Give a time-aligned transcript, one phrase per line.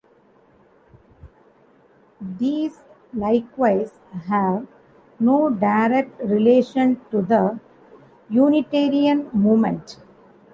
[2.39, 2.79] These
[3.13, 3.91] likewise
[4.25, 4.65] have
[5.19, 7.59] no direct relation to the
[8.27, 9.97] Unitarian movement.